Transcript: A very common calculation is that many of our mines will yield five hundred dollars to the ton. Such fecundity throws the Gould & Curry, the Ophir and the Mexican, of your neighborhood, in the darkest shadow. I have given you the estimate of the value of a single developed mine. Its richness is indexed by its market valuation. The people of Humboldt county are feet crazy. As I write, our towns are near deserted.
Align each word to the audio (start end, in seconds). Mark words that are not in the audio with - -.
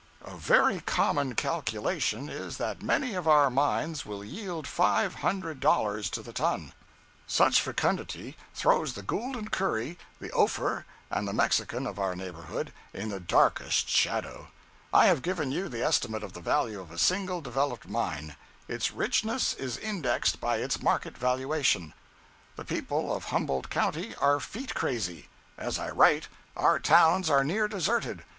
A 0.25 0.35
very 0.35 0.79
common 0.79 1.35
calculation 1.35 2.27
is 2.27 2.57
that 2.57 2.81
many 2.81 3.13
of 3.13 3.27
our 3.27 3.51
mines 3.51 4.03
will 4.03 4.23
yield 4.25 4.65
five 4.65 5.13
hundred 5.21 5.59
dollars 5.59 6.09
to 6.09 6.23
the 6.23 6.33
ton. 6.33 6.73
Such 7.27 7.61
fecundity 7.61 8.35
throws 8.55 8.93
the 8.93 9.03
Gould 9.03 9.51
& 9.51 9.51
Curry, 9.51 9.99
the 10.19 10.31
Ophir 10.31 10.87
and 11.11 11.27
the 11.27 11.33
Mexican, 11.33 11.85
of 11.85 11.99
your 11.99 12.15
neighborhood, 12.15 12.73
in 12.95 13.09
the 13.09 13.19
darkest 13.19 13.89
shadow. 13.89 14.47
I 14.91 15.05
have 15.05 15.21
given 15.21 15.51
you 15.51 15.69
the 15.69 15.85
estimate 15.85 16.23
of 16.23 16.33
the 16.33 16.41
value 16.41 16.81
of 16.81 16.89
a 16.89 16.97
single 16.97 17.39
developed 17.39 17.87
mine. 17.87 18.35
Its 18.67 18.89
richness 18.91 19.53
is 19.53 19.77
indexed 19.77 20.41
by 20.41 20.55
its 20.57 20.81
market 20.81 21.15
valuation. 21.15 21.93
The 22.55 22.65
people 22.65 23.15
of 23.15 23.25
Humboldt 23.25 23.69
county 23.69 24.15
are 24.15 24.39
feet 24.39 24.73
crazy. 24.73 25.29
As 25.59 25.77
I 25.77 25.91
write, 25.91 26.27
our 26.57 26.79
towns 26.79 27.29
are 27.29 27.43
near 27.43 27.67
deserted. 27.67 28.23